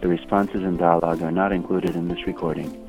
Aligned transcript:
The 0.00 0.08
responses 0.08 0.62
and 0.62 0.78
dialogue 0.78 1.22
are 1.22 1.30
not 1.30 1.52
included 1.52 1.96
in 1.96 2.08
this 2.08 2.26
recording. 2.26 2.80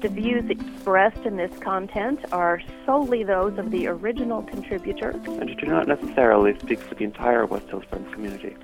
The 0.00 0.08
views 0.08 0.48
expressed 0.48 1.26
in 1.26 1.36
this 1.36 1.56
content 1.58 2.20
are 2.30 2.62
solely 2.86 3.24
those 3.24 3.58
of 3.58 3.72
the 3.72 3.88
original 3.88 4.42
contributor 4.42 5.10
and 5.10 5.56
do 5.58 5.66
not 5.66 5.88
necessarily 5.88 6.56
speak 6.60 6.78
for 6.78 6.94
the 6.94 7.02
entire 7.02 7.46
West 7.46 7.68
Hills 7.68 7.84
Friends 7.90 8.12
community. 8.14 8.56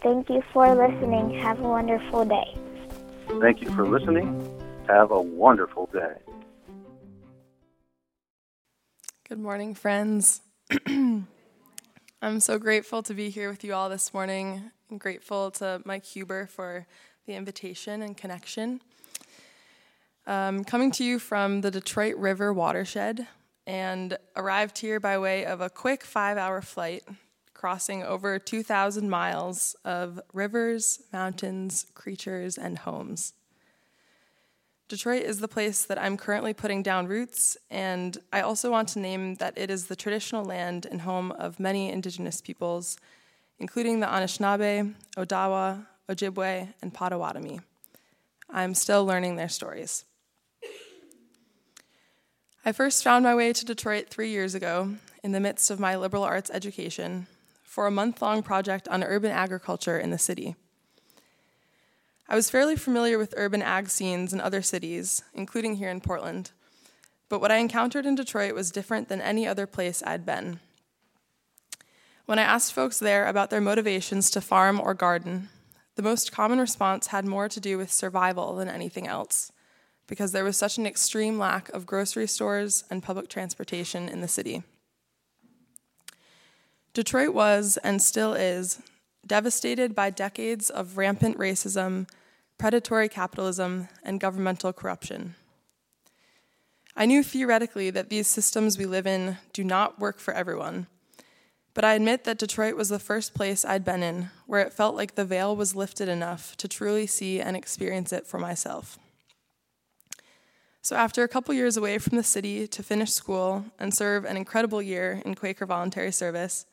Thank 0.00 0.28
you 0.30 0.42
for 0.52 0.72
listening. 0.74 1.40
Have 1.40 1.58
a 1.58 1.68
wonderful 1.68 2.24
day. 2.24 2.54
Thank 3.40 3.62
you 3.62 3.70
for 3.70 3.88
listening. 3.88 4.48
Have 4.86 5.10
a 5.10 5.20
wonderful 5.20 5.90
day. 5.92 6.14
Good 9.28 9.40
morning, 9.40 9.74
friends. 9.74 10.40
I'm 10.86 11.26
so 12.38 12.58
grateful 12.60 13.02
to 13.02 13.12
be 13.12 13.30
here 13.30 13.50
with 13.50 13.64
you 13.64 13.74
all 13.74 13.88
this 13.88 14.14
morning. 14.14 14.70
I'm 14.88 14.98
grateful 14.98 15.50
to 15.52 15.82
Mike 15.84 16.04
Huber 16.04 16.46
for 16.46 16.86
the 17.26 17.34
invitation 17.34 18.02
and 18.02 18.16
connection. 18.16 18.80
Um, 20.26 20.64
coming 20.64 20.90
to 20.92 21.04
you 21.04 21.18
from 21.18 21.60
the 21.60 21.70
Detroit 21.70 22.16
River 22.16 22.52
watershed 22.52 23.26
and 23.66 24.16
arrived 24.36 24.78
here 24.78 25.00
by 25.00 25.18
way 25.18 25.44
of 25.44 25.60
a 25.60 25.68
quick 25.68 26.04
five 26.04 26.38
hour 26.38 26.62
flight 26.62 27.02
crossing 27.52 28.02
over 28.02 28.38
2,000 28.38 29.08
miles 29.10 29.74
of 29.84 30.20
rivers, 30.32 31.00
mountains, 31.12 31.86
creatures, 31.94 32.58
and 32.58 32.78
homes. 32.78 33.32
Detroit 34.88 35.22
is 35.22 35.40
the 35.40 35.48
place 35.48 35.84
that 35.84 36.00
I'm 36.00 36.16
currently 36.16 36.54
putting 36.54 36.82
down 36.82 37.08
roots, 37.08 37.56
and 37.70 38.18
I 38.32 38.42
also 38.42 38.70
want 38.70 38.88
to 38.90 39.00
name 39.00 39.36
that 39.36 39.54
it 39.56 39.68
is 39.68 39.86
the 39.86 39.96
traditional 39.96 40.44
land 40.44 40.86
and 40.88 41.00
home 41.00 41.32
of 41.32 41.58
many 41.58 41.90
indigenous 41.90 42.40
peoples, 42.40 42.98
including 43.58 43.98
the 43.98 44.06
Anishinaabe, 44.06 44.94
Odawa, 45.16 45.86
Ojibwe, 46.08 46.74
and 46.80 46.94
Potawatomi. 46.94 47.60
I'm 48.48 48.74
still 48.74 49.04
learning 49.04 49.36
their 49.36 49.48
stories. 49.48 50.04
I 52.64 52.72
first 52.72 53.04
found 53.04 53.24
my 53.24 53.34
way 53.34 53.52
to 53.52 53.64
Detroit 53.64 54.08
three 54.08 54.30
years 54.30 54.54
ago 54.54 54.94
in 55.22 55.32
the 55.32 55.40
midst 55.40 55.70
of 55.70 55.80
my 55.80 55.96
liberal 55.96 56.22
arts 56.22 56.50
education 56.52 57.26
for 57.62 57.86
a 57.86 57.90
month 57.90 58.22
long 58.22 58.42
project 58.42 58.88
on 58.88 59.04
urban 59.04 59.30
agriculture 59.30 59.98
in 59.98 60.10
the 60.10 60.18
city. 60.18 60.56
I 62.28 62.34
was 62.34 62.50
fairly 62.50 62.74
familiar 62.74 63.18
with 63.18 63.34
urban 63.36 63.62
ag 63.62 63.88
scenes 63.88 64.32
in 64.32 64.40
other 64.40 64.62
cities, 64.62 65.22
including 65.32 65.76
here 65.76 65.90
in 65.90 66.00
Portland, 66.00 66.50
but 67.28 67.40
what 67.40 67.52
I 67.52 67.58
encountered 67.58 68.06
in 68.06 68.14
Detroit 68.14 68.54
was 68.54 68.70
different 68.70 69.08
than 69.08 69.20
any 69.20 69.46
other 69.46 69.66
place 69.66 70.02
I'd 70.04 70.26
been. 70.26 70.60
When 72.24 72.38
I 72.40 72.42
asked 72.42 72.72
folks 72.72 72.98
there 72.98 73.28
about 73.28 73.50
their 73.50 73.60
motivations 73.60 74.30
to 74.30 74.40
farm 74.40 74.80
or 74.80 74.94
garden, 74.94 75.48
the 75.96 76.02
most 76.02 76.30
common 76.30 76.60
response 76.60 77.08
had 77.08 77.26
more 77.26 77.48
to 77.48 77.60
do 77.60 77.76
with 77.76 77.90
survival 77.92 78.54
than 78.54 78.68
anything 78.68 79.06
else, 79.08 79.50
because 80.06 80.32
there 80.32 80.44
was 80.44 80.56
such 80.56 80.78
an 80.78 80.86
extreme 80.86 81.38
lack 81.38 81.68
of 81.70 81.86
grocery 81.86 82.28
stores 82.28 82.84
and 82.90 83.02
public 83.02 83.28
transportation 83.28 84.08
in 84.08 84.20
the 84.20 84.28
city. 84.28 84.62
Detroit 86.92 87.34
was, 87.34 87.76
and 87.78 88.00
still 88.00 88.34
is, 88.34 88.80
devastated 89.26 89.94
by 89.94 90.08
decades 90.08 90.70
of 90.70 90.96
rampant 90.96 91.36
racism, 91.36 92.08
predatory 92.58 93.08
capitalism, 93.08 93.88
and 94.02 94.20
governmental 94.20 94.72
corruption. 94.72 95.34
I 96.94 97.04
knew 97.04 97.22
theoretically 97.22 97.90
that 97.90 98.08
these 98.08 98.26
systems 98.26 98.78
we 98.78 98.86
live 98.86 99.06
in 99.06 99.36
do 99.52 99.64
not 99.64 99.98
work 99.98 100.18
for 100.18 100.32
everyone, 100.32 100.86
but 101.76 101.84
I 101.84 101.92
admit 101.92 102.24
that 102.24 102.38
Detroit 102.38 102.74
was 102.74 102.88
the 102.88 102.98
first 102.98 103.34
place 103.34 103.62
I'd 103.62 103.84
been 103.84 104.02
in 104.02 104.30
where 104.46 104.62
it 104.62 104.72
felt 104.72 104.96
like 104.96 105.14
the 105.14 105.26
veil 105.26 105.54
was 105.54 105.76
lifted 105.76 106.08
enough 106.08 106.56
to 106.56 106.68
truly 106.68 107.06
see 107.06 107.38
and 107.38 107.54
experience 107.54 108.14
it 108.14 108.26
for 108.26 108.38
myself. 108.38 108.98
So, 110.80 110.96
after 110.96 111.22
a 111.22 111.28
couple 111.28 111.52
years 111.52 111.76
away 111.76 111.98
from 111.98 112.16
the 112.16 112.22
city 112.22 112.66
to 112.66 112.82
finish 112.82 113.12
school 113.12 113.66
and 113.78 113.92
serve 113.92 114.24
an 114.24 114.38
incredible 114.38 114.80
year 114.80 115.20
in 115.26 115.34
Quaker 115.34 115.66
voluntary 115.66 116.12
service, 116.12 116.64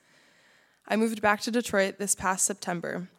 I 0.88 0.96
moved 0.96 1.22
back 1.22 1.42
to 1.42 1.52
Detroit 1.52 1.98
this 1.98 2.16
past 2.16 2.46
September, 2.46 3.10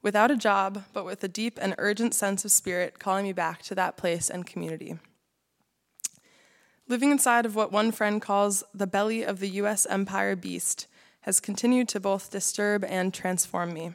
without 0.00 0.30
a 0.30 0.36
job, 0.36 0.84
but 0.94 1.04
with 1.04 1.22
a 1.22 1.28
deep 1.28 1.58
and 1.60 1.74
urgent 1.76 2.14
sense 2.14 2.42
of 2.46 2.52
spirit 2.52 2.98
calling 2.98 3.24
me 3.24 3.34
back 3.34 3.60
to 3.64 3.74
that 3.74 3.98
place 3.98 4.30
and 4.30 4.46
community. 4.46 4.98
Living 6.86 7.10
inside 7.10 7.44
of 7.44 7.54
what 7.54 7.70
one 7.70 7.92
friend 7.92 8.22
calls 8.22 8.64
the 8.72 8.86
belly 8.86 9.22
of 9.22 9.40
the 9.40 9.50
US 9.60 9.84
empire 9.84 10.34
beast 10.34 10.86
has 11.28 11.40
continued 11.40 11.86
to 11.86 12.00
both 12.00 12.30
disturb 12.30 12.82
and 12.84 13.12
transform 13.12 13.74
me. 13.74 13.92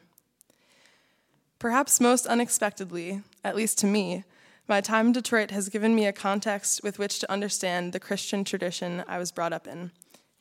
Perhaps 1.58 2.00
most 2.00 2.28
unexpectedly, 2.28 3.24
at 3.44 3.56
least 3.56 3.80
to 3.80 3.88
me, 3.88 4.24
my 4.68 4.82
time 4.82 5.08
in 5.08 5.14
Detroit 5.14 5.50
has 5.50 5.70
given 5.70 5.96
me 5.96 6.06
a 6.06 6.14
context 6.14 6.84
with 6.84 7.00
which 7.00 7.18
to 7.18 7.32
understand 7.32 7.92
the 7.92 8.00
Christian 8.00 8.44
tradition 8.44 9.04
I 9.08 9.18
was 9.18 9.32
brought 9.32 9.52
up 9.52 9.66
in, 9.66 9.90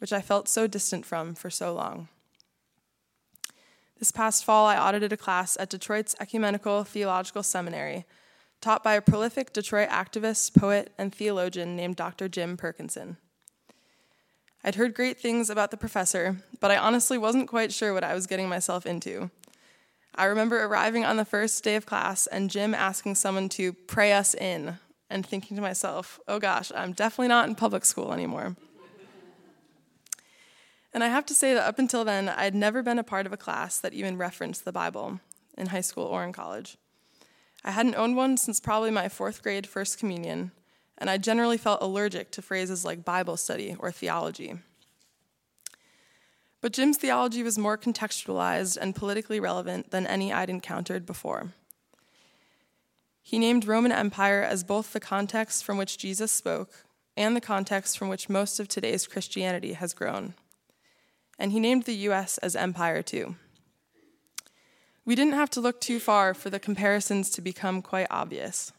which 0.00 0.12
I 0.12 0.20
felt 0.20 0.50
so 0.50 0.66
distant 0.66 1.06
from 1.06 1.34
for 1.34 1.48
so 1.48 1.72
long. 1.72 2.08
This 3.98 4.10
past 4.10 4.44
fall, 4.44 4.66
I 4.66 4.76
audited 4.76 5.14
a 5.14 5.16
class 5.16 5.56
at 5.58 5.70
Detroit's 5.70 6.14
Ecumenical 6.20 6.84
Theological 6.84 7.42
Seminary, 7.42 8.04
taught 8.60 8.84
by 8.84 8.96
a 8.96 9.00
prolific 9.00 9.54
Detroit 9.54 9.88
activist, 9.88 10.54
poet, 10.54 10.92
and 10.98 11.10
theologian 11.14 11.74
named 11.74 11.96
Dr. 11.96 12.28
Jim 12.28 12.58
Perkinson. 12.58 13.16
I'd 14.64 14.76
heard 14.76 14.94
great 14.94 15.18
things 15.18 15.50
about 15.50 15.70
the 15.70 15.76
professor, 15.76 16.36
but 16.60 16.70
I 16.70 16.76
honestly 16.76 17.18
wasn't 17.18 17.48
quite 17.48 17.72
sure 17.72 17.92
what 17.92 18.04
I 18.04 18.14
was 18.14 18.26
getting 18.28 18.48
myself 18.48 18.86
into. 18.86 19.30
I 20.14 20.26
remember 20.26 20.62
arriving 20.62 21.04
on 21.04 21.16
the 21.16 21.24
first 21.24 21.64
day 21.64 21.74
of 21.74 21.86
class 21.86 22.26
and 22.26 22.50
Jim 22.50 22.74
asking 22.74 23.16
someone 23.16 23.48
to 23.50 23.72
pray 23.72 24.12
us 24.12 24.34
in, 24.34 24.78
and 25.12 25.26
thinking 25.26 25.56
to 25.56 25.62
myself, 25.62 26.18
oh 26.26 26.38
gosh, 26.38 26.72
I'm 26.74 26.92
definitely 26.92 27.28
not 27.28 27.48
in 27.48 27.54
public 27.54 27.84
school 27.84 28.12
anymore. 28.12 28.56
And 30.94 31.04
I 31.04 31.08
have 31.08 31.26
to 31.26 31.34
say 31.34 31.54
that 31.54 31.66
up 31.66 31.78
until 31.78 32.04
then, 32.04 32.28
I'd 32.28 32.54
never 32.54 32.82
been 32.82 32.98
a 32.98 33.04
part 33.04 33.26
of 33.26 33.32
a 33.32 33.36
class 33.36 33.78
that 33.80 33.92
even 33.92 34.16
referenced 34.16 34.64
the 34.64 34.72
Bible 34.72 35.20
in 35.56 35.66
high 35.68 35.80
school 35.80 36.04
or 36.04 36.24
in 36.24 36.32
college. 36.32 36.76
I 37.64 37.70
hadn't 37.70 37.94
owned 37.94 38.16
one 38.16 38.36
since 38.36 38.60
probably 38.60 38.90
my 38.90 39.08
fourth 39.08 39.42
grade 39.42 39.66
First 39.66 39.98
Communion, 39.98 40.50
and 40.98 41.10
I 41.10 41.18
generally 41.18 41.58
felt 41.58 41.82
allergic 41.82 42.30
to 42.32 42.42
phrases 42.42 42.84
like 42.84 43.04
Bible 43.04 43.36
study 43.36 43.76
or 43.78 43.90
theology. 43.90 44.58
But 46.60 46.72
Jim's 46.72 46.96
theology 46.96 47.42
was 47.42 47.58
more 47.58 47.76
contextualized 47.76 48.76
and 48.80 48.94
politically 48.94 49.40
relevant 49.40 49.90
than 49.90 50.06
any 50.06 50.32
I'd 50.32 50.50
encountered 50.50 51.04
before. 51.04 51.52
He 53.22 53.38
named 53.38 53.66
Roman 53.66 53.92
Empire 53.92 54.42
as 54.42 54.64
both 54.64 54.92
the 54.92 55.00
context 55.00 55.64
from 55.64 55.76
which 55.76 55.98
Jesus 55.98 56.30
spoke 56.30 56.84
and 57.16 57.34
the 57.34 57.40
context 57.40 57.98
from 57.98 58.08
which 58.08 58.28
most 58.28 58.60
of 58.60 58.68
today's 58.68 59.06
Christianity 59.06 59.72
has 59.74 59.94
grown 59.94 60.34
and 61.42 61.50
he 61.50 61.58
named 61.58 61.84
the 61.84 62.06
US 62.08 62.38
as 62.38 62.54
Empire 62.54 63.02
too. 63.02 63.34
We 65.04 65.16
didn't 65.16 65.34
have 65.34 65.50
to 65.50 65.60
look 65.60 65.80
too 65.80 65.98
far 65.98 66.34
for 66.34 66.50
the 66.50 66.60
comparisons 66.60 67.30
to 67.30 67.40
become 67.40 67.82
quite 67.82 68.06
obvious. 68.10 68.72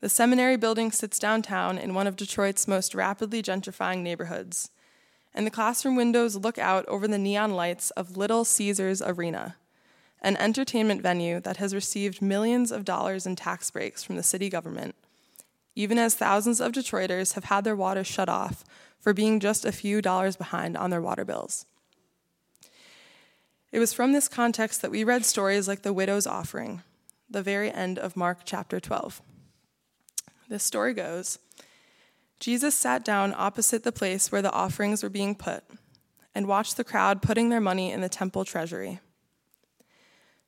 The 0.00 0.08
seminary 0.08 0.56
building 0.56 0.92
sits 0.92 1.18
downtown 1.18 1.76
in 1.76 1.92
one 1.92 2.06
of 2.06 2.14
Detroit's 2.14 2.68
most 2.68 2.94
rapidly 2.94 3.42
gentrifying 3.42 4.02
neighborhoods, 4.02 4.70
and 5.34 5.44
the 5.44 5.50
classroom 5.50 5.96
windows 5.96 6.36
look 6.36 6.56
out 6.56 6.86
over 6.86 7.08
the 7.08 7.18
neon 7.18 7.54
lights 7.54 7.90
of 7.92 8.16
Little 8.16 8.44
Caesars 8.44 9.02
Arena, 9.02 9.56
an 10.20 10.36
entertainment 10.36 11.02
venue 11.02 11.40
that 11.40 11.56
has 11.56 11.74
received 11.74 12.22
millions 12.22 12.70
of 12.70 12.84
dollars 12.84 13.26
in 13.26 13.34
tax 13.34 13.72
breaks 13.72 14.04
from 14.04 14.14
the 14.14 14.22
city 14.22 14.48
government, 14.48 14.94
even 15.74 15.98
as 15.98 16.14
thousands 16.14 16.60
of 16.60 16.72
Detroiters 16.72 17.34
have 17.34 17.44
had 17.44 17.64
their 17.64 17.76
water 17.76 18.04
shut 18.04 18.28
off 18.28 18.64
for 19.00 19.12
being 19.12 19.40
just 19.40 19.64
a 19.64 19.72
few 19.72 20.00
dollars 20.00 20.36
behind 20.36 20.76
on 20.76 20.90
their 20.90 21.02
water 21.02 21.24
bills. 21.24 21.66
It 23.72 23.80
was 23.80 23.92
from 23.92 24.12
this 24.12 24.28
context 24.28 24.80
that 24.82 24.92
we 24.92 25.02
read 25.02 25.24
stories 25.24 25.66
like 25.66 25.82
the 25.82 25.92
widow's 25.92 26.26
offering, 26.26 26.82
the 27.28 27.42
very 27.42 27.70
end 27.70 27.98
of 27.98 28.16
Mark 28.16 28.40
chapter 28.44 28.78
12. 28.78 29.20
This 30.48 30.64
story 30.64 30.94
goes 30.94 31.38
Jesus 32.40 32.74
sat 32.74 33.04
down 33.04 33.34
opposite 33.36 33.82
the 33.82 33.92
place 33.92 34.32
where 34.32 34.42
the 34.42 34.52
offerings 34.52 35.02
were 35.02 35.08
being 35.08 35.34
put 35.34 35.64
and 36.34 36.46
watched 36.46 36.76
the 36.76 36.84
crowd 36.84 37.20
putting 37.20 37.48
their 37.48 37.60
money 37.60 37.90
in 37.90 38.00
the 38.00 38.08
temple 38.08 38.44
treasury. 38.44 39.00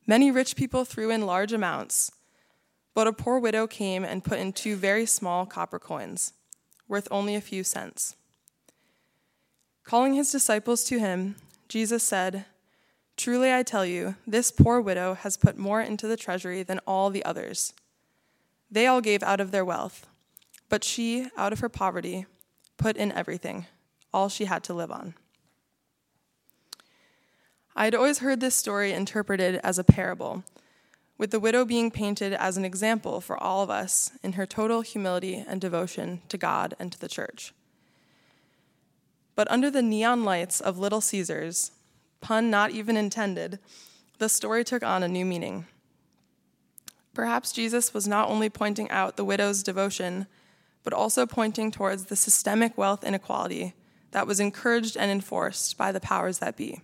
Many 0.06 0.30
rich 0.30 0.56
people 0.56 0.84
threw 0.84 1.10
in 1.10 1.26
large 1.26 1.52
amounts, 1.52 2.12
But 2.94 3.06
a 3.06 3.12
poor 3.12 3.38
widow 3.38 3.66
came 3.66 4.04
and 4.04 4.24
put 4.24 4.38
in 4.38 4.52
two 4.52 4.76
very 4.76 5.06
small 5.06 5.46
copper 5.46 5.78
coins, 5.78 6.32
worth 6.88 7.06
only 7.10 7.34
a 7.34 7.40
few 7.40 7.62
cents. 7.62 8.16
Calling 9.84 10.14
his 10.14 10.32
disciples 10.32 10.84
to 10.84 10.98
him, 10.98 11.36
Jesus 11.68 12.02
said, 12.02 12.46
Truly 13.16 13.52
I 13.52 13.62
tell 13.62 13.84
you, 13.84 14.16
this 14.26 14.50
poor 14.50 14.80
widow 14.80 15.14
has 15.14 15.36
put 15.36 15.58
more 15.58 15.80
into 15.80 16.06
the 16.08 16.16
treasury 16.16 16.62
than 16.62 16.80
all 16.86 17.10
the 17.10 17.24
others. 17.24 17.74
They 18.70 18.86
all 18.86 19.00
gave 19.00 19.22
out 19.22 19.40
of 19.40 19.50
their 19.50 19.64
wealth, 19.64 20.06
but 20.68 20.84
she, 20.84 21.28
out 21.36 21.52
of 21.52 21.60
her 21.60 21.68
poverty, 21.68 22.26
put 22.76 22.96
in 22.96 23.12
everything, 23.12 23.66
all 24.12 24.28
she 24.28 24.44
had 24.44 24.62
to 24.64 24.74
live 24.74 24.90
on. 24.90 25.14
I 27.74 27.84
had 27.84 27.94
always 27.94 28.18
heard 28.18 28.40
this 28.40 28.54
story 28.54 28.92
interpreted 28.92 29.60
as 29.64 29.78
a 29.78 29.84
parable, 29.84 30.44
with 31.18 31.30
the 31.30 31.40
widow 31.40 31.64
being 31.64 31.90
painted 31.90 32.32
as 32.32 32.56
an 32.56 32.64
example 32.64 33.20
for 33.20 33.40
all 33.42 33.62
of 33.62 33.70
us 33.70 34.10
in 34.22 34.34
her 34.34 34.46
total 34.46 34.80
humility 34.80 35.44
and 35.46 35.60
devotion 35.60 36.22
to 36.28 36.38
God 36.38 36.74
and 36.78 36.90
to 36.92 36.98
the 36.98 37.08
church. 37.08 37.52
But 39.34 39.50
under 39.50 39.70
the 39.70 39.82
neon 39.82 40.24
lights 40.24 40.60
of 40.60 40.78
Little 40.78 41.00
Caesars, 41.00 41.72
pun 42.20 42.50
not 42.50 42.70
even 42.70 42.96
intended, 42.96 43.58
the 44.18 44.28
story 44.28 44.64
took 44.64 44.82
on 44.82 45.02
a 45.02 45.08
new 45.08 45.24
meaning. 45.24 45.66
Perhaps 47.14 47.52
Jesus 47.52 47.92
was 47.92 48.06
not 48.06 48.28
only 48.28 48.48
pointing 48.48 48.90
out 48.90 49.16
the 49.16 49.24
widow's 49.24 49.62
devotion, 49.62 50.26
but 50.82 50.92
also 50.92 51.26
pointing 51.26 51.70
towards 51.70 52.04
the 52.04 52.16
systemic 52.16 52.76
wealth 52.78 53.04
inequality 53.04 53.74
that 54.12 54.26
was 54.26 54.40
encouraged 54.40 54.96
and 54.96 55.10
enforced 55.10 55.76
by 55.76 55.92
the 55.92 56.00
powers 56.00 56.38
that 56.38 56.56
be. 56.56 56.80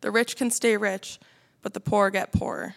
The 0.00 0.10
rich 0.10 0.36
can 0.36 0.50
stay 0.50 0.76
rich, 0.76 1.18
but 1.62 1.74
the 1.74 1.80
poor 1.80 2.10
get 2.10 2.32
poorer. 2.32 2.76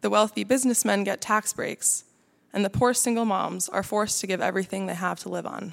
The 0.00 0.10
wealthy 0.10 0.44
businessmen 0.44 1.04
get 1.04 1.20
tax 1.20 1.52
breaks, 1.52 2.04
and 2.52 2.64
the 2.64 2.70
poor 2.70 2.94
single 2.94 3.24
moms 3.24 3.68
are 3.68 3.82
forced 3.82 4.20
to 4.20 4.26
give 4.26 4.40
everything 4.40 4.86
they 4.86 4.94
have 4.94 5.18
to 5.20 5.28
live 5.28 5.46
on. 5.46 5.72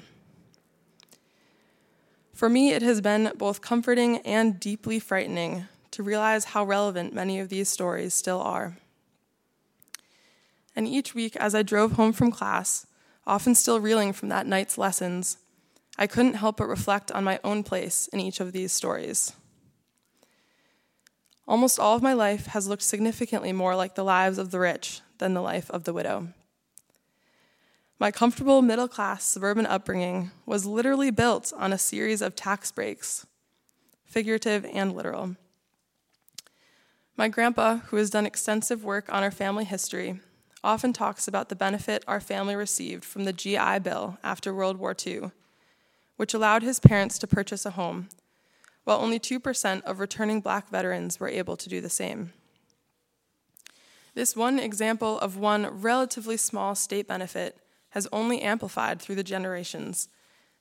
For 2.32 2.48
me, 2.48 2.72
it 2.72 2.82
has 2.82 3.00
been 3.00 3.30
both 3.36 3.60
comforting 3.60 4.18
and 4.18 4.58
deeply 4.58 4.98
frightening 4.98 5.66
to 5.92 6.02
realize 6.02 6.46
how 6.46 6.64
relevant 6.64 7.14
many 7.14 7.38
of 7.38 7.48
these 7.48 7.68
stories 7.68 8.12
still 8.12 8.40
are. 8.40 8.76
And 10.76 10.88
each 10.88 11.14
week, 11.14 11.36
as 11.36 11.54
I 11.54 11.62
drove 11.62 11.92
home 11.92 12.12
from 12.12 12.30
class, 12.30 12.86
often 13.26 13.54
still 13.54 13.80
reeling 13.80 14.12
from 14.12 14.28
that 14.30 14.46
night's 14.46 14.76
lessons, 14.76 15.38
I 15.96 16.06
couldn't 16.06 16.34
help 16.34 16.56
but 16.56 16.68
reflect 16.68 17.12
on 17.12 17.24
my 17.24 17.38
own 17.44 17.62
place 17.62 18.08
in 18.12 18.20
each 18.20 18.40
of 18.40 18.52
these 18.52 18.72
stories. 18.72 19.32
Almost 21.46 21.78
all 21.78 21.94
of 21.94 22.02
my 22.02 22.14
life 22.14 22.46
has 22.46 22.66
looked 22.66 22.82
significantly 22.82 23.52
more 23.52 23.76
like 23.76 23.94
the 23.94 24.04
lives 24.04 24.38
of 24.38 24.50
the 24.50 24.58
rich 24.58 25.00
than 25.18 25.34
the 25.34 25.42
life 25.42 25.70
of 25.70 25.84
the 25.84 25.92
widow. 25.92 26.28
My 27.98 28.10
comfortable 28.10 28.60
middle 28.60 28.88
class 28.88 29.24
suburban 29.24 29.66
upbringing 29.66 30.32
was 30.46 30.66
literally 30.66 31.10
built 31.10 31.52
on 31.56 31.72
a 31.72 31.78
series 31.78 32.22
of 32.22 32.34
tax 32.34 32.72
breaks, 32.72 33.26
figurative 34.04 34.64
and 34.64 34.94
literal. 34.94 35.36
My 37.16 37.28
grandpa, 37.28 37.76
who 37.76 37.96
has 37.98 38.10
done 38.10 38.26
extensive 38.26 38.82
work 38.82 39.12
on 39.12 39.22
our 39.22 39.30
family 39.30 39.64
history, 39.64 40.20
often 40.64 40.92
talks 40.92 41.28
about 41.28 41.48
the 41.48 41.54
benefit 41.54 42.02
our 42.08 42.20
family 42.20 42.56
received 42.56 43.04
from 43.04 43.24
the 43.24 43.32
GI 43.32 43.78
Bill 43.80 44.18
after 44.24 44.52
World 44.52 44.78
War 44.78 44.96
II, 45.06 45.30
which 46.16 46.34
allowed 46.34 46.62
his 46.62 46.80
parents 46.80 47.18
to 47.18 47.26
purchase 47.26 47.64
a 47.64 47.72
home 47.72 48.08
while 48.84 49.00
only 49.00 49.18
2% 49.18 49.82
of 49.82 49.98
returning 49.98 50.40
black 50.40 50.68
veterans 50.68 51.18
were 51.18 51.28
able 51.28 51.56
to 51.56 51.68
do 51.68 51.80
the 51.80 51.88
same. 51.88 52.32
This 54.14 54.36
one 54.36 54.58
example 54.58 55.18
of 55.18 55.36
one 55.36 55.80
relatively 55.80 56.36
small 56.36 56.74
state 56.74 57.08
benefit 57.08 57.58
has 57.90 58.06
only 58.12 58.42
amplified 58.42 59.00
through 59.00 59.16
the 59.16 59.24
generations 59.24 60.08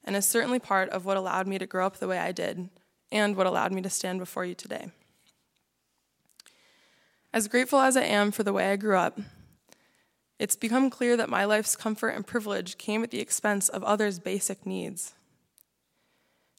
and 0.03 0.15
is 0.15 0.25
certainly 0.25 0.59
part 0.59 0.89
of 0.89 1.05
what 1.05 1.17
allowed 1.17 1.47
me 1.47 1.57
to 1.57 1.65
grow 1.65 1.85
up 1.85 1.97
the 1.97 2.07
way 2.07 2.17
I 2.17 2.31
did 2.31 2.69
and 3.11 3.35
what 3.35 3.45
allowed 3.45 3.71
me 3.71 3.81
to 3.81 3.89
stand 3.89 4.19
before 4.19 4.45
you 4.45 4.55
today. 4.55 4.91
As 7.31 7.47
grateful 7.47 7.79
as 7.79 7.97
I 7.97 8.03
am 8.03 8.31
for 8.31 8.43
the 8.43 8.53
way 8.53 8.71
I 8.71 8.75
grew 8.75 8.97
up, 8.97 9.19
it's 10.43 10.57
become 10.57 10.89
clear 10.89 11.15
that 11.15 11.29
my 11.29 11.45
life's 11.45 11.73
comfort 11.73 12.09
and 12.09 12.27
privilege 12.27 12.77
came 12.77 13.01
at 13.01 13.11
the 13.11 13.21
expense 13.21 13.69
of 13.69 13.81
others' 13.81 14.19
basic 14.19 14.65
needs. 14.65 15.13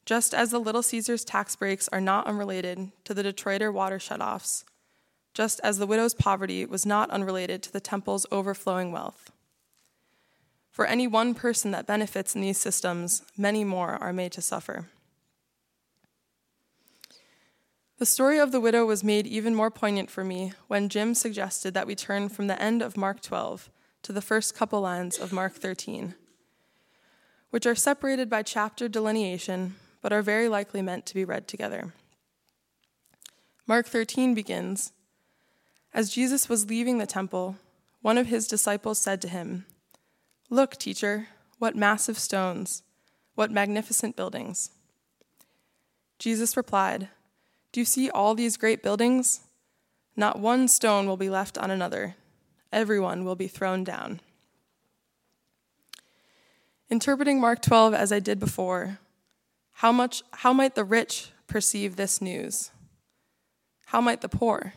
Just 0.07 0.33
as 0.33 0.51
the 0.51 0.59
Little 0.59 0.83
Caesars 0.83 1.23
tax 1.23 1.55
breaks 1.55 1.87
are 1.89 2.01
not 2.01 2.27
unrelated 2.27 2.93
to 3.05 3.13
the 3.13 3.23
Detroiter 3.23 3.71
water 3.71 3.99
shutoffs, 3.99 4.65
just 5.35 5.61
as 5.63 5.77
the 5.77 5.87
widow's 5.87 6.15
poverty 6.15 6.65
was 6.65 6.87
not 6.87 7.11
unrelated 7.11 7.63
to 7.63 7.71
the 7.71 7.79
temple's 7.79 8.25
overflowing 8.33 8.91
wealth. 8.91 9.31
For 10.71 10.87
any 10.87 11.07
one 11.07 11.35
person 11.35 11.71
that 11.73 11.87
benefits 11.87 12.35
in 12.35 12.41
these 12.41 12.57
systems, 12.57 13.21
many 13.37 13.65
more 13.65 14.03
are 14.03 14.15
made 14.15 14.33
to 14.33 14.41
suffer. 14.41 14.89
The 17.99 18.07
story 18.07 18.39
of 18.39 18.51
the 18.51 18.61
widow 18.61 18.87
was 18.87 19.05
made 19.05 19.27
even 19.27 19.55
more 19.55 19.71
poignant 19.71 20.11
for 20.11 20.25
me 20.25 20.55
when 20.69 20.89
Jim 20.89 21.15
suggested 21.15 21.75
that 21.75 21.87
we 21.87 21.95
turn 21.95 22.31
from 22.31 22.47
the 22.47 22.61
end 22.61 22.81
of 22.81 22.97
Mark 22.97 23.21
12 23.21 23.69
to 24.05 24.13
the 24.13 24.23
first 24.23 24.55
couple 24.55 24.83
lines 24.83 25.19
of 25.19 25.33
Mark 25.33 25.55
13, 25.55 26.15
which 27.51 27.67
are 27.67 27.75
separated 27.75 28.31
by 28.31 28.43
chapter 28.43 28.87
delineation 28.87 29.75
but 30.03 30.13
are 30.13 30.21
very 30.21 30.49
likely 30.49 30.83
meant 30.83 31.07
to 31.07 31.15
be 31.15 31.25
read 31.25 31.49
together. 31.49 31.95
Mark 33.67 33.87
13 33.87 34.35
begins 34.35 34.93
As 35.95 36.11
Jesus 36.11 36.51
was 36.51 36.69
leaving 36.69 36.99
the 36.99 37.07
temple, 37.07 37.57
one 38.03 38.19
of 38.19 38.27
his 38.27 38.47
disciples 38.47 38.99
said 38.99 39.23
to 39.23 39.29
him, 39.29 39.65
Look, 40.51 40.77
teacher, 40.77 41.29
what 41.59 41.75
massive 41.75 42.19
stones, 42.19 42.83
what 43.35 43.51
magnificent 43.51 44.17
buildings. 44.17 44.71
Jesus 46.19 46.59
replied, 46.59 47.09
Do 47.73 47.81
you 47.81 47.87
see 47.87 48.11
all 48.11 48.35
these 48.35 48.59
great 48.59 48.83
buildings? 48.83 49.41
Not 50.15 50.39
one 50.39 50.69
stone 50.69 51.07
will 51.07 51.17
be 51.17 51.31
left 51.31 51.57
on 51.57 51.71
another, 51.71 52.17
everyone 52.75 53.25
will 53.25 53.37
be 53.37 53.49
thrown 53.49 53.85
down. 53.85 54.21
Interpreting 56.91 57.41
Mark 57.41 57.63
12 57.63 57.95
as 57.95 58.13
I 58.13 58.21
did 58.21 58.39
before, 58.39 58.99
how, 59.79 59.91
much, 59.91 60.23
how 60.33 60.53
might 60.53 60.75
the 60.75 60.85
rich 60.85 61.31
perceive 61.47 61.97
this 61.97 62.21
news? 62.21 62.71
How 63.87 64.01
might 64.01 64.21
the 64.21 64.29
poor? 64.29 64.75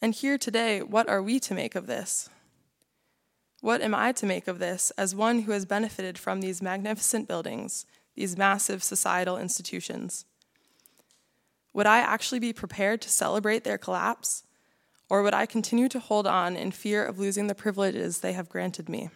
And 0.00 0.14
here 0.14 0.38
today, 0.38 0.82
what 0.82 1.08
are 1.08 1.22
we 1.22 1.40
to 1.40 1.54
make 1.54 1.74
of 1.74 1.86
this? 1.86 2.28
What 3.60 3.80
am 3.80 3.94
I 3.94 4.12
to 4.12 4.26
make 4.26 4.46
of 4.46 4.58
this 4.58 4.92
as 4.92 5.14
one 5.14 5.40
who 5.40 5.52
has 5.52 5.64
benefited 5.64 6.18
from 6.18 6.40
these 6.40 6.62
magnificent 6.62 7.26
buildings, 7.26 7.86
these 8.14 8.36
massive 8.36 8.84
societal 8.84 9.38
institutions? 9.38 10.24
Would 11.72 11.86
I 11.86 11.98
actually 11.98 12.38
be 12.38 12.52
prepared 12.52 13.02
to 13.02 13.10
celebrate 13.10 13.64
their 13.64 13.78
collapse? 13.78 14.45
Or 15.08 15.22
would 15.22 15.34
I 15.34 15.46
continue 15.46 15.88
to 15.88 16.00
hold 16.00 16.26
on 16.26 16.56
in 16.56 16.72
fear 16.72 17.04
of 17.04 17.18
losing 17.18 17.46
the 17.46 17.54
privileges 17.54 18.18
they 18.18 18.32
have 18.32 18.48
granted 18.48 18.88
me? 18.88 19.10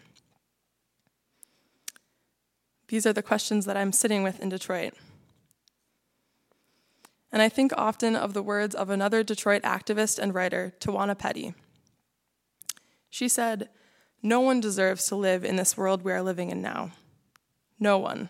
These 2.88 3.06
are 3.06 3.12
the 3.12 3.22
questions 3.22 3.66
that 3.66 3.76
I'm 3.76 3.92
sitting 3.92 4.22
with 4.22 4.40
in 4.40 4.48
Detroit. 4.48 4.94
And 7.32 7.40
I 7.40 7.48
think 7.48 7.72
often 7.76 8.16
of 8.16 8.34
the 8.34 8.42
words 8.42 8.74
of 8.74 8.90
another 8.90 9.22
Detroit 9.22 9.62
activist 9.62 10.18
and 10.18 10.34
writer, 10.34 10.74
Tawana 10.80 11.16
Petty. 11.16 11.54
She 13.08 13.28
said, 13.28 13.68
No 14.22 14.40
one 14.40 14.60
deserves 14.60 15.06
to 15.06 15.16
live 15.16 15.44
in 15.44 15.56
this 15.56 15.76
world 15.76 16.02
we 16.02 16.12
are 16.12 16.22
living 16.22 16.50
in 16.50 16.60
now. 16.60 16.90
No 17.78 17.98
one. 17.98 18.28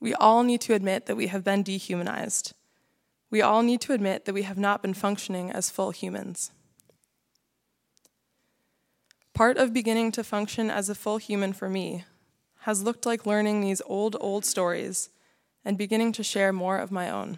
We 0.00 0.14
all 0.14 0.42
need 0.42 0.60
to 0.62 0.74
admit 0.74 1.06
that 1.06 1.16
we 1.16 1.26
have 1.28 1.44
been 1.44 1.62
dehumanized. 1.62 2.52
We 3.30 3.42
all 3.42 3.62
need 3.62 3.80
to 3.82 3.92
admit 3.92 4.24
that 4.24 4.34
we 4.34 4.42
have 4.42 4.58
not 4.58 4.82
been 4.82 4.94
functioning 4.94 5.50
as 5.50 5.70
full 5.70 5.90
humans. 5.90 6.52
Part 9.36 9.58
of 9.58 9.74
beginning 9.74 10.12
to 10.12 10.24
function 10.24 10.70
as 10.70 10.88
a 10.88 10.94
full 10.94 11.18
human 11.18 11.52
for 11.52 11.68
me 11.68 12.06
has 12.60 12.82
looked 12.82 13.04
like 13.04 13.26
learning 13.26 13.60
these 13.60 13.82
old, 13.84 14.16
old 14.18 14.46
stories 14.46 15.10
and 15.62 15.76
beginning 15.76 16.12
to 16.12 16.22
share 16.22 16.54
more 16.54 16.78
of 16.78 16.90
my 16.90 17.10
own. 17.10 17.36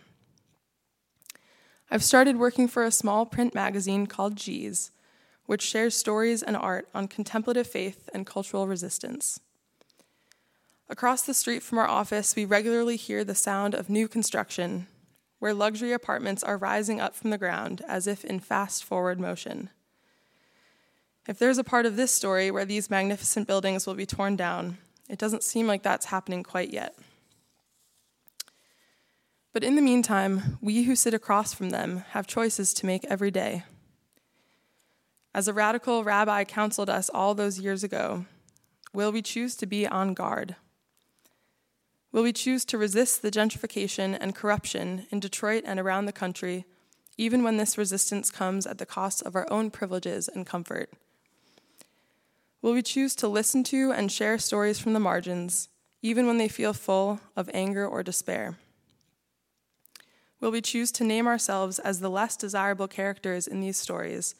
I've 1.91 2.05
started 2.05 2.37
working 2.37 2.69
for 2.69 2.85
a 2.85 2.93
small 2.93 3.27
print 3.27 3.53
magazine 3.53 4.07
called 4.07 4.37
Geez, 4.37 4.93
which 5.47 5.61
shares 5.61 5.97
stories 5.97 6.41
and 6.41 6.57
art 6.57 6.87
on 6.95 7.09
contemplative 7.09 7.67
faith 7.67 8.09
and 8.15 8.25
cultural 8.25 8.69
resistance. 8.69 9.41
Across 10.89 11.23
the 11.23 11.35
street 11.35 11.65
from 11.65 11.79
our 11.79 11.89
office, 11.89 12.37
we 12.37 12.45
regularly 12.45 12.95
hear 12.95 13.25
the 13.25 13.35
sound 13.35 13.75
of 13.75 13.91
new 13.91 14.07
construction, 14.07 14.87
where 15.41 15.53
luxury 15.53 15.93
apartments 15.93 16.45
are 16.45 16.59
rising 16.59 17.01
up 17.01 17.17
from 17.17 17.31
the 17.31 17.39
ground 17.39 17.83
as 17.89 18.07
if 18.07 18.25
in 18.25 18.39
fast 18.39 18.85
forward 18.85 19.19
motion. 19.19 19.71
If 21.29 21.39
there's 21.39 21.59
a 21.59 21.65
part 21.65 21.85
of 21.85 21.97
this 21.97 22.11
story 22.11 22.51
where 22.51 22.65
these 22.65 22.89
magnificent 22.89 23.47
buildings 23.47 23.87
will 23.87 23.95
be 23.95 24.07
torn 24.07 24.35
down, 24.35 24.79
it 25.11 25.19
doesn't 25.19 25.43
seem 25.43 25.67
like 25.67 25.83
that's 25.83 26.07
happening 26.07 26.43
quite 26.43 26.71
yet. 26.71 26.97
But 29.53 29.63
in 29.63 29.77
the 29.77 29.83
meantime, 29.83 30.57
we 30.63 30.85
who 30.85 30.97
sit 30.97 31.13
across 31.13 31.53
from 31.53 31.69
them 31.69 32.05
have 32.13 32.27
choices 32.27 32.73
to 32.75 32.87
make 32.87 33.05
every 33.05 33.31
day. 33.31 33.65
As 35.35 35.49
a 35.49 35.53
radical 35.53 36.03
rabbi 36.03 36.45
counseled 36.45 36.89
us 36.89 37.11
all 37.11 37.35
those 37.35 37.61
years 37.61 37.85
ago, 37.85 38.25
will 38.95 39.13
we 39.13 39.21
choose 39.21 39.55
to 39.57 39.67
be 39.67 39.87
on 39.87 40.15
guard? 40.15 40.57
Will 42.11 42.23
we 42.23 42.33
choose 42.33 42.65
to 42.65 42.79
resist 42.79 43.21
the 43.21 43.31
gentrification 43.31 44.17
and 44.19 44.35
corruption 44.35 45.07
in 45.11 45.21
Detroit 45.21 45.65
and 45.67 45.79
around 45.79 46.07
the 46.07 46.13
country, 46.13 46.65
even 47.19 47.43
when 47.43 47.59
this 47.59 47.77
resistance 47.77 48.31
comes 48.31 48.67
at 48.67 48.79
the 48.79 48.87
cost 48.87 49.21
of 49.25 49.37
our 49.37 49.47
own 49.53 49.71
privileges 49.71 50.27
and 50.27 50.47
comfort? 50.47 50.91
Will 52.61 52.73
we 52.73 52.83
choose 52.83 53.15
to 53.17 53.29
listen 53.29 53.63
to 53.65 53.93
and 53.93 54.11
share 54.11 54.39
stories 54.39 54.79
from 54.79 54.93
the 54.93 55.01
margins, 55.01 55.69
even 56.03 56.27
when 56.27 56.39
they 56.39 56.49
feel 56.49 56.73
full 56.73 57.21
of 57.37 57.51
anger 57.55 57.87
or 57.87 58.03
despair? 58.03 58.59
Will 60.41 60.51
we 60.51 60.61
choose 60.61 60.93
to 60.93 61.05
name 61.05 61.27
ourselves 61.27 61.79
as 61.79 62.01
the 62.01 62.11
less 62.11 62.37
desirable 62.37 62.89
characters 62.89 63.47
in 63.47 63.61
these 63.61 63.77
stories 63.77 64.35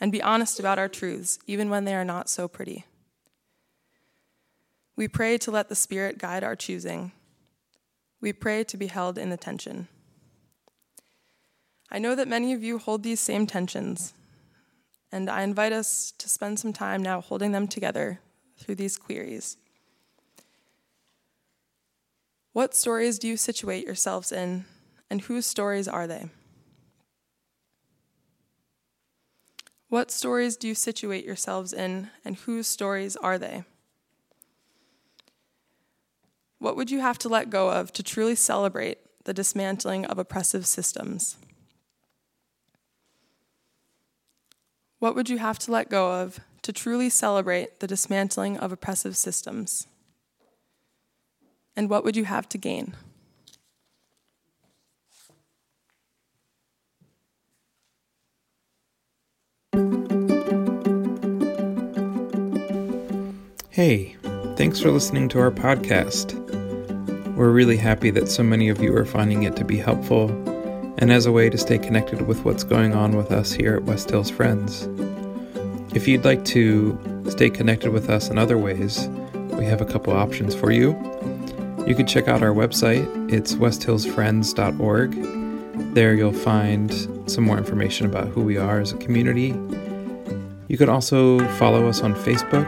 and 0.00 0.10
be 0.10 0.22
honest 0.22 0.58
about 0.58 0.78
our 0.78 0.88
truths, 0.88 1.38
even 1.46 1.70
when 1.70 1.84
they 1.84 1.94
are 1.94 2.04
not 2.04 2.28
so 2.28 2.48
pretty? 2.48 2.84
We 4.96 5.08
pray 5.08 5.38
to 5.38 5.50
let 5.50 5.68
the 5.68 5.74
Spirit 5.74 6.18
guide 6.18 6.44
our 6.44 6.56
choosing. 6.56 7.12
We 8.20 8.32
pray 8.32 8.64
to 8.64 8.76
be 8.76 8.86
held 8.86 9.18
in 9.18 9.30
the 9.30 9.36
tension. 9.36 9.88
I 11.90 11.98
know 11.98 12.14
that 12.14 12.28
many 12.28 12.52
of 12.52 12.62
you 12.62 12.78
hold 12.78 13.02
these 13.02 13.20
same 13.20 13.46
tensions, 13.46 14.14
and 15.14 15.30
I 15.30 15.42
invite 15.42 15.72
us 15.72 16.12
to 16.18 16.28
spend 16.28 16.58
some 16.58 16.72
time 16.72 17.00
now 17.00 17.20
holding 17.20 17.52
them 17.52 17.68
together 17.68 18.18
through 18.58 18.74
these 18.74 18.96
queries. 18.96 19.56
What 22.52 22.74
stories 22.74 23.20
do 23.20 23.28
you 23.28 23.36
situate 23.36 23.86
yourselves 23.86 24.32
in, 24.32 24.64
and 25.08 25.20
whose 25.20 25.46
stories 25.46 25.86
are 25.86 26.08
they? 26.08 26.30
What 29.88 30.10
stories 30.10 30.56
do 30.56 30.66
you 30.66 30.74
situate 30.74 31.24
yourselves 31.24 31.72
in, 31.72 32.10
and 32.24 32.34
whose 32.34 32.66
stories 32.66 33.14
are 33.14 33.38
they? 33.38 33.62
What 36.58 36.74
would 36.74 36.90
you 36.90 36.98
have 36.98 37.18
to 37.18 37.28
let 37.28 37.50
go 37.50 37.70
of 37.70 37.92
to 37.92 38.02
truly 38.02 38.34
celebrate 38.34 38.98
the 39.22 39.32
dismantling 39.32 40.06
of 40.06 40.18
oppressive 40.18 40.66
systems? 40.66 41.36
What 44.98 45.14
would 45.14 45.28
you 45.28 45.38
have 45.38 45.58
to 45.60 45.72
let 45.72 45.90
go 45.90 46.22
of 46.22 46.40
to 46.62 46.72
truly 46.72 47.10
celebrate 47.10 47.80
the 47.80 47.86
dismantling 47.86 48.56
of 48.58 48.72
oppressive 48.72 49.16
systems? 49.16 49.86
And 51.76 51.90
what 51.90 52.04
would 52.04 52.16
you 52.16 52.24
have 52.24 52.48
to 52.50 52.58
gain? 52.58 52.94
Hey, 63.70 64.16
thanks 64.56 64.80
for 64.80 64.92
listening 64.92 65.28
to 65.30 65.40
our 65.40 65.50
podcast. 65.50 66.32
We're 67.34 67.50
really 67.50 67.76
happy 67.76 68.10
that 68.10 68.28
so 68.28 68.44
many 68.44 68.68
of 68.68 68.80
you 68.80 68.96
are 68.96 69.04
finding 69.04 69.42
it 69.42 69.56
to 69.56 69.64
be 69.64 69.76
helpful 69.76 70.28
and 70.98 71.12
as 71.12 71.26
a 71.26 71.32
way 71.32 71.50
to 71.50 71.58
stay 71.58 71.78
connected 71.78 72.26
with 72.26 72.44
what's 72.44 72.64
going 72.64 72.94
on 72.94 73.16
with 73.16 73.32
us 73.32 73.52
here 73.52 73.74
at 73.74 73.84
West 73.84 74.10
Hills 74.10 74.30
Friends. 74.30 74.88
If 75.94 76.08
you'd 76.08 76.24
like 76.24 76.44
to 76.46 76.98
stay 77.28 77.50
connected 77.50 77.92
with 77.92 78.10
us 78.10 78.28
in 78.28 78.38
other 78.38 78.58
ways, 78.58 79.08
we 79.56 79.64
have 79.64 79.80
a 79.80 79.84
couple 79.84 80.12
options 80.12 80.54
for 80.54 80.70
you. 80.70 80.90
You 81.86 81.94
can 81.94 82.06
check 82.06 82.28
out 82.28 82.42
our 82.42 82.52
website, 82.52 83.32
it's 83.32 83.54
westhillsfriends.org. 83.54 85.94
There 85.94 86.14
you'll 86.14 86.32
find 86.32 87.30
some 87.30 87.44
more 87.44 87.58
information 87.58 88.06
about 88.06 88.28
who 88.28 88.42
we 88.42 88.56
are 88.56 88.80
as 88.80 88.92
a 88.92 88.96
community. 88.96 89.48
You 90.68 90.78
can 90.78 90.88
also 90.88 91.46
follow 91.54 91.88
us 91.88 92.00
on 92.00 92.14
Facebook. 92.14 92.64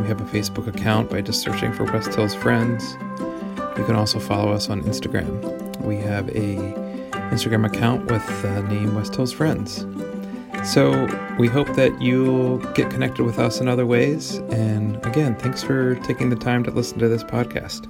We 0.00 0.08
have 0.08 0.20
a 0.20 0.24
Facebook 0.24 0.66
account 0.66 1.10
by 1.10 1.20
just 1.20 1.40
searching 1.40 1.72
for 1.72 1.84
West 1.84 2.14
Hills 2.14 2.34
Friends. 2.34 2.96
You 3.78 3.84
can 3.84 3.94
also 3.94 4.18
follow 4.18 4.52
us 4.52 4.68
on 4.68 4.82
Instagram. 4.82 5.80
We 5.80 5.96
have 5.96 6.28
a 6.36 6.81
Instagram 7.32 7.66
account 7.66 8.10
with 8.10 8.22
uh, 8.44 8.60
the 8.60 8.68
name 8.68 8.94
West 8.94 9.16
Hills 9.16 9.32
Friends. 9.32 9.86
So 10.64 11.08
we 11.38 11.48
hope 11.48 11.66
that 11.74 12.00
you'll 12.00 12.58
get 12.74 12.90
connected 12.90 13.24
with 13.24 13.38
us 13.38 13.60
in 13.60 13.66
other 13.66 13.86
ways. 13.86 14.36
And 14.50 15.04
again, 15.04 15.34
thanks 15.36 15.62
for 15.62 15.96
taking 15.96 16.30
the 16.30 16.36
time 16.36 16.62
to 16.64 16.70
listen 16.70 16.98
to 17.00 17.08
this 17.08 17.24
podcast. 17.24 17.88